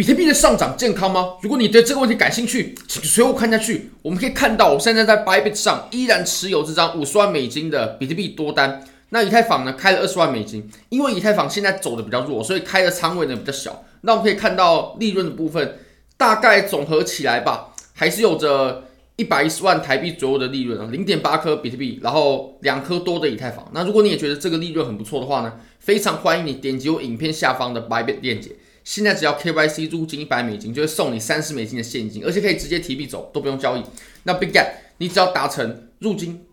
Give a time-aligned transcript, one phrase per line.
[0.00, 1.34] 比特币的上涨健康吗？
[1.42, 3.90] 如果你对这个问题感兴趣，请随我看下去。
[4.00, 8.82] 我们可以看到，我现在在 Bybit 上依然持有这张五十万美金的比特币多单。
[9.10, 13.84] 那以太坊呢，开了二十万美金，因为以太坊现在走的比较弱，所以开的仓位呢比较小。
[14.00, 15.76] 那我们可以看到利润的部分，
[16.16, 18.84] 大概总合起来吧，还是有着
[19.16, 23.70] 一百一十万台币左右的利润啊，零点八颗比特币，然后两颗多的以太坊。
[23.74, 28.52] 那如果你也觉得这个利润很不错的话呢，非常欢迎你点击我影片下方的 Bybit 链接。
[28.90, 33.82] 现在只要 KYC 入金一百美金，就会送你三十美金的现金，而且可以直接提币走，都不用交易。
[34.24, 34.66] 那 Big Gap，
[34.98, 36.44] 你只要达成入金。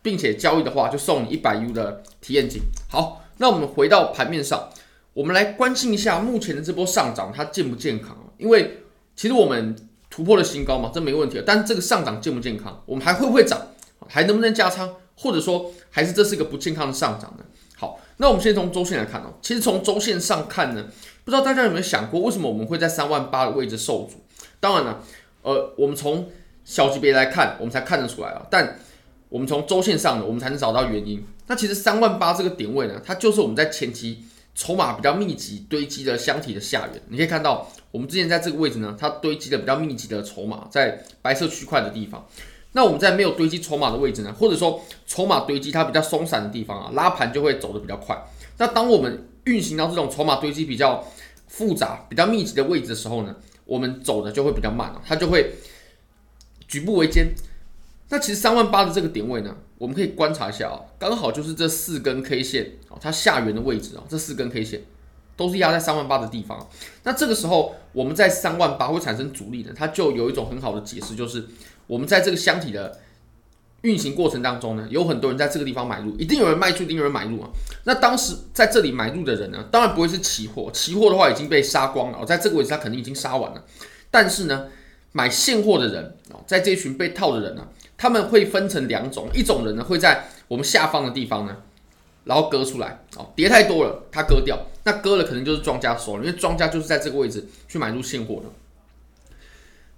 [0.00, 2.62] 并且交易的话，就送你一百 U 的体验金。
[2.88, 4.70] 好，那我们回到盘面上，
[5.12, 8.16] 我们来关心一下目前的这波上涨，它健不健康？
[8.38, 8.84] 因为
[9.16, 9.74] 其实我们
[10.08, 11.42] 突破了新高嘛，这没问题。
[11.44, 12.80] 但是这个上涨健不健康？
[12.86, 13.60] 我们还会不会涨？
[14.06, 14.88] 还能不能加仓？
[15.16, 17.44] 或者说，还是这是一个不健康的上涨呢？
[17.76, 19.34] 好，那我们先从周线来看哦。
[19.42, 20.86] 其实从周线上看呢，
[21.28, 24.14] 不知道大家有没有想过，为什么我们会在三万八的位置受阻？
[24.60, 25.02] 当然了，
[25.42, 26.26] 呃，我们从
[26.64, 28.78] 小级别来看，我们才看得出来啊，但。
[29.28, 31.22] 我们从周线上呢，我们才能找到原因。
[31.48, 37.02] 那其实三万八这个点位呢，它就是我们在前期筹码比较密集堆积的箱体的下缘。
[37.08, 42.26] 你可以看到，我们之前在这个位置呢，它堆积的比较密集的筹码在白色区块的地方。
[42.72, 48.18] 那我们在没有堆积筹码的位置呢，或者说筹码堆积它比较松散的地方啊，拉盘就会走得比较快。
[48.56, 51.06] 那当我们运行到这种筹码堆积比较
[51.46, 55.54] 复杂、比较密集的位置的时候呢，我们走的就会比较慢啊，它就会
[56.66, 57.34] 举步维艰。
[58.10, 64.82] 那其实三万八的这个点位呢，我们可以观察一下啊，刚好就是这四根 K 线啊，它下缘的位置啊，这四根 K 线
[65.36, 66.68] 都是压在三万八的地方。
[67.02, 71.44] 那这个时候我们在三万八会产生阻力的，它就有一种很好的解释，就是
[71.86, 72.98] 我们在这个箱体的
[73.82, 77.48] 运行过程当中呢，有很多人在这个地方买入，一定有人卖出，一定有人买入啊。
[77.84, 83.64] 那当时在这里买入的人呢，当然不会是期货，期货的话已经被杀光了，在这个位置他肯定已经杀完了。
[84.10, 84.66] 但是呢，
[85.12, 87.66] 买现货的人啊，在这一群被套的人呢。
[88.00, 91.56] 他们会分成两种，一种人呢会在我们下方的地方呢，
[92.22, 98.42] 然后割出来，哦，跌太多了，他割掉，那割了可能就是庄家收了，因为庄家就是在这个位置去买入现货的。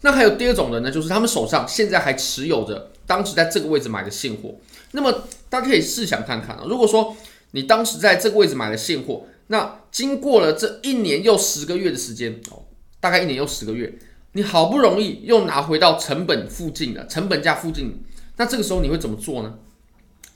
[0.00, 4.54] 那还有第二种人呢，就是他们手上现在还持有着当时在这个位置买的现货。
[4.92, 7.16] 那么大家可以试想看看啊，如果说
[7.50, 12.62] 你当时在这个位置买的现货，那经过了这一年又十个月的时间，哦，
[13.00, 13.92] 大概一年又十个月。
[14.34, 18.00] 你好不容易又拿回到成本附近的成本价附近，
[18.36, 19.58] 那这个时候你会怎么做呢？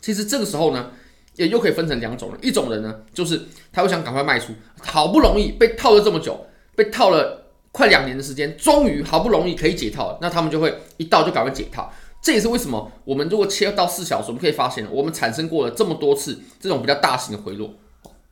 [0.01, 0.91] 其实这个时候呢，
[1.37, 3.41] 也又可以分成两种人，一种人呢，就是
[3.73, 4.53] 他会想赶快卖出，
[4.83, 11.93] 好不容易被套了这么久，被套了快两年的时间，终于好不容易可以解套了，那他们就会一到就赶快解套。
[12.25, 17.75] 这也是为什么我们如果切到四小时，我们可以发现，我们产生过了这么多次这种比较大型的回落，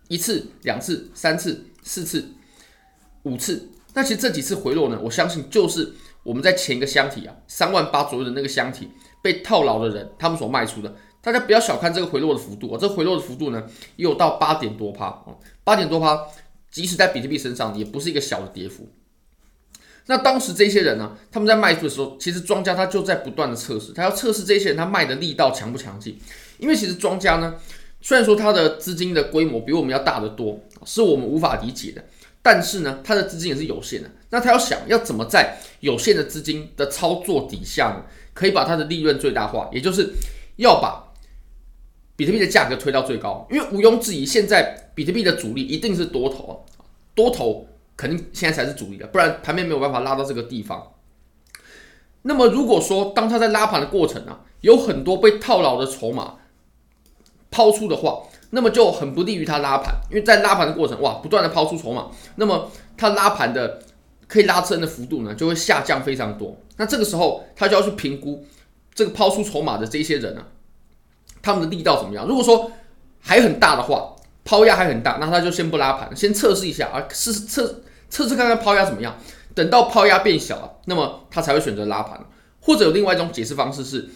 [0.08, 2.26] 一次、两次、三次、四次、
[3.24, 3.68] 五次。
[3.92, 5.92] 那其实这几次回落呢，我相信就是
[6.22, 8.88] 我们在前一个箱体啊，三万八左右的那个箱体
[9.20, 10.96] 被套牢的人，他们所卖出的。
[11.20, 13.62] 大家不要小看这个回落的幅度啊，这个回落的幅度呢，
[13.96, 16.18] 也有到八点多趴哦，八点多趴，
[16.70, 18.88] 即使在比特币身上也不是一个小的跌幅。
[20.06, 26.18] 那当时这些人呢，他们在卖出的时候，其实庄家他就在不断的测试，他要测试这些人他卖的力道强不强劲，
[26.58, 27.54] 因为其实庄家呢，
[28.00, 32.04] 虽然说他的资金的规模比我们要大得多，是我们无法理解的。
[32.44, 34.10] 但是呢，他的资金也是有限的。
[34.30, 38.04] 那他要想要怎么在有限的资金的操作底下呢，
[38.34, 40.12] 可以把他的利润最大化，也就是
[40.56, 41.12] 要把
[42.16, 43.46] 比特币的价格推到最高。
[43.48, 46.66] 因为毋庸置疑，现在比特币的主力一定是多头，
[47.14, 50.92] 多头肯定现在才是主力的，不然盘面没有办法拉到这个地方。
[52.22, 56.36] 那么如果说当他在拉盘的过程啊，有很多被套牢的筹码
[57.50, 63.82] 抛出的话，那么就很不利于他拉盘，因为在拉盘的过程，哇，不断的抛出筹码，那么他拉盘的
[64.28, 66.56] 可以拉升的幅度呢，就会下降非常多。
[66.76, 68.46] 那这个时候，他就要去评估
[68.94, 70.44] 这个抛出筹码的这些人呢，
[71.42, 72.26] 他们的力道怎么样？
[72.26, 72.70] 如果说
[73.20, 74.11] 还很大的话，
[74.44, 79.18] 抛压还很大，那他就先不拉盘，先测试一下啊，试试测测试看看抛压怎么样。
[79.54, 82.18] 等到抛压变小了，那么他才会选择拉盘。
[82.60, 84.08] 或者有另外一种解释方式是，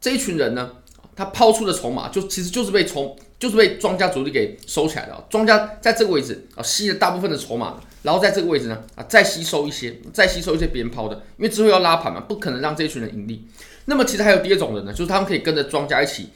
[0.00, 0.70] 这一群人呢，
[1.14, 3.16] 他抛出的筹码就其实就是被从。
[3.40, 13.48] 就是被庄家主力给收起来了，庄家在这个位置啊吸了大部分的筹码，然后在这个位置呢啊再吸收一些，再吸收一些别人抛的，因为之后要拉盘嘛，不可能让这一群人盈利。
[13.86, 16.28] 那么其实还有第二种人呢，就是他们可以跟着庄家一起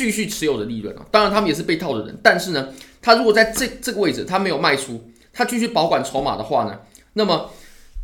[0.00, 2.68] 继续持有的利润啊，当然他们也是被套的人，但是呢，
[3.02, 6.78] 他如果在这这个位置他没有卖出，他继续保管筹码的话呢，
[7.12, 7.50] 那么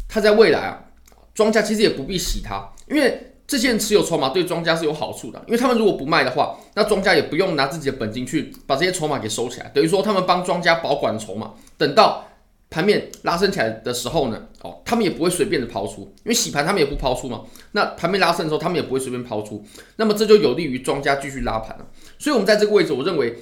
[0.07, 0.85] 他在未来啊，
[1.35, 3.33] 庄家其实也不必洗他，因为。
[3.49, 12.27] 这些人持有筹码对庄家是有好处的，因为他们如果不卖的话，那庄家也不用拿自己的本金去把这些筹码给收起来，等于说他们帮庄家保管筹码，等到
[12.77, 17.41] 盘面拉升起来的时候呢，哦，他们也不会随便的抛出，因为洗盘他们也不抛出嘛。
[17.73, 19.65] 那盘面拉升的时候，他们也不会随便抛出，
[19.97, 21.87] 那么这就有利于庄家继续拉盘了。
[22.19, 23.39] 所以我们在这个位置，我认为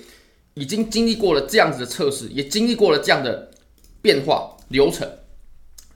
[0.54, 3.50] 已经经历过了这样子的测试，也经历过了这样的
[4.00, 5.10] 变化流程。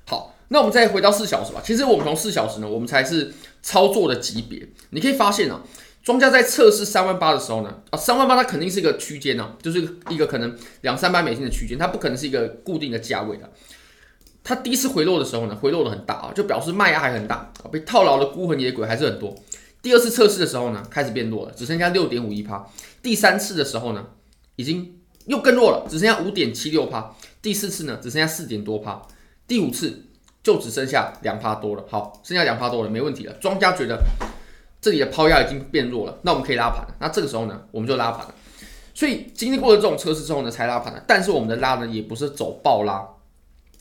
[0.04, 1.62] 好，那我们再回到四小时吧。
[1.64, 3.32] 其实我们从四小时呢，我们才是
[3.62, 4.68] 操作的级别。
[4.90, 5.62] 你可以发现啊。
[6.08, 13.52] 庄家在测试三万八的时候呢，啊，三万八它肯定是一个区间呢，就是一个可能两三百美金的区间，它不可能是一个固定的价位的。
[14.42, 19.36] 它第一次回落的时候呢，回落的很大啊，就表示卖压还很大啊，被套牢的孤魂野鬼还是很多。
[19.82, 22.66] 第二次测试的时候呢，开始变弱了，只剩下六点五一趴。
[23.02, 24.06] 第三次的时候呢，
[24.56, 27.14] 已经又更弱了，只剩下五点七六趴。
[27.42, 29.02] 第四次呢，只剩下四点多趴。
[29.46, 30.06] 第五次
[30.42, 31.84] 就只剩下两趴多了。
[31.86, 33.34] 好，剩下两趴多了，没问题了。
[33.34, 34.02] 庄家觉得。
[34.80, 36.94] 这里的抛压已经变弱了，那我们可以拉盘了。
[37.00, 38.34] 那这个时候呢，我们就拉盘了。
[38.94, 41.02] 所以经历过了这种测试之后呢，才拉盘的。
[41.06, 43.06] 但是我们的拉呢，也不是走爆拉，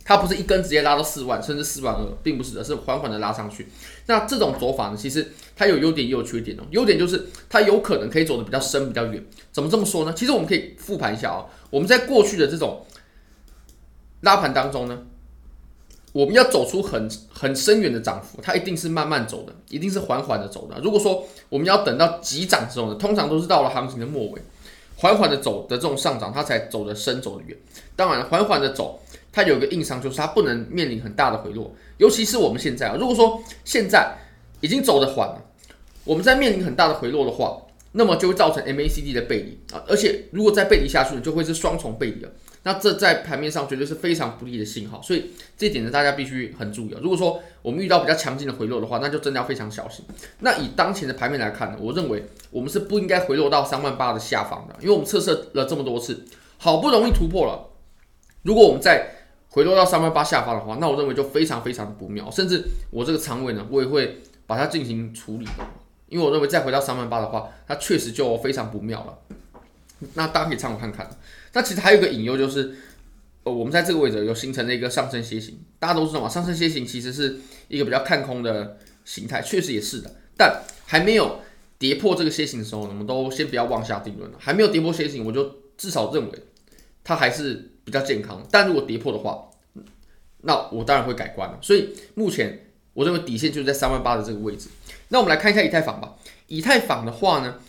[0.03, 3.67] 它不是一根直接拉到四万，甚至四万二，并不是的，是缓缓的拉上去。
[4.07, 6.63] 那这种走法呢，其实它有优点也有缺点哦。
[6.71, 9.23] 优点就是它有可能可以走得比较深、比较远。
[9.51, 10.13] 怎么这么说呢？
[10.15, 12.85] 其实我们可以复盘一下啊、哦，我们在过去的这种
[14.21, 14.99] 拉盘当中呢。
[16.17, 20.75] 我们要走出很很深远的涨幅，它一定是慢慢走的，一定是缓缓的走的。
[20.81, 24.41] 如果说我们要等到急涨之后呢，通常都是到了行情的末尾，
[24.95, 27.55] 缓缓的走的这种上涨，它才走得深，走得远。
[27.95, 28.99] 当然，缓缓的走，
[29.31, 31.71] 它有一个硬伤，就是它不能面临很大的回落。
[31.97, 34.17] 尤其是我们现在啊，如果说现在
[34.61, 35.45] 已经走得缓了，
[36.03, 37.61] 我们在面临很大的回落的话，
[37.91, 42.31] 那么就会造成 MACD 的背离啊，而且如果再背离下去，就会是双重背离了。
[42.67, 46.99] 那这在盘面上绝对是非常不利的信号，所以这一点呢，大家必须很注意啊。
[47.01, 50.03] 如果说我们遇到比较强劲的回落的话，那就真的要非常小心。
[50.39, 56.25] 那以当前的盘面来看呢，我认为我们是不应该回落到三万八的下方的，因为我们测试了这么多次，
[56.57, 57.69] 好不容易突破了。
[58.41, 59.11] 如果我们再
[59.47, 62.61] 回落到三万八下方的话，那我认为就非常非常的不妙，甚至
[62.91, 65.65] 我这个仓位呢，我也会把它进行处理的，
[66.09, 69.17] 因为我认为再回到三万八的话，它确实就非常不妙了。
[70.13, 71.09] 那大家可以参考看看。
[71.53, 72.75] 那其实还有一个隐忧就是，
[73.43, 75.59] 呃，我们在这个位置有形成了一个上升楔形。
[75.79, 80.15] 大家都知道嘛，上升楔形其实是一个比较看空的形态，确实也是的。
[80.37, 81.41] 但还没有
[81.79, 84.37] 跌破这个楔形的时候，我们都先不要妄下定论了。
[84.39, 86.43] 还没有跌破楔形，我就至少认为
[87.03, 88.45] 它还是比较健康。
[88.51, 89.49] 但如果跌破的话，
[90.41, 91.57] 那我当然会改观了。
[91.61, 94.69] 所以目前我认为底线就是在三万八的这个位置。
[95.09, 96.15] 那我们来看一下以太坊吧。
[96.47, 97.59] 以太坊的话呢，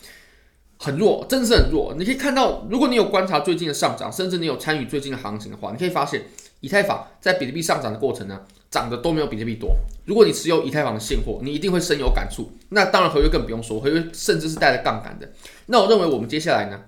[0.81, 1.93] 很弱，真的是很弱。
[1.99, 6.23] 你可以看到，如果你有观察最近的上涨，甚至你有参与最近的行情的话，你可以发现，
[6.61, 8.41] 以太坊在比特币上涨的过程呢，
[8.71, 9.75] 涨的都没有比特币多。
[10.05, 12.49] 如果你持有以太坊的现货，你一定会深有感触。
[12.69, 15.29] 那当然，合约更不用说，合约甚至是带着杠杆的。
[15.65, 16.85] 那我认为，我们接下来呢，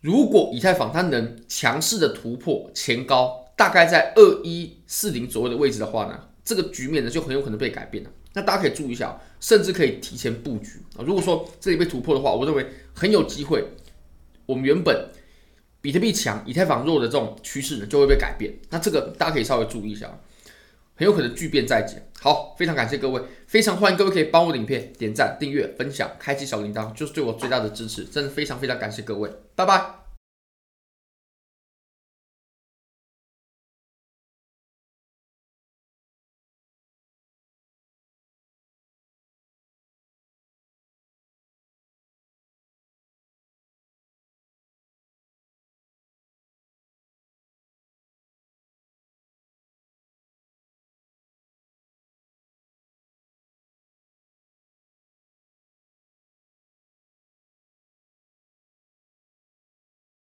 [0.00, 8.10] 如果以太坊它能强势的突破前高，大概在二一四零左右的位置的话呢，这个局面呢就很有可能被改变了。
[8.34, 9.20] 那大家可以注意一下。
[9.42, 11.02] 甚至可以提前布局啊！
[11.04, 12.64] 如果说这里被突破的话，我认为
[12.94, 13.64] 很有机会，
[14.46, 15.08] 我们原本
[15.80, 18.54] 比特币强、以太坊弱的这种趋势呢，就会被改变。
[18.70, 20.16] 那这个大家可以稍微注意一下，
[20.94, 21.96] 很有可能巨变再起。
[22.20, 28.04] 好，非常感谢各位，非常欢迎各位可以帮我的影片点赞、订阅、分享、开启小铃铛，就是对我最大的支持。
[28.04, 30.01] 真的非常非常感谢各位，拜拜。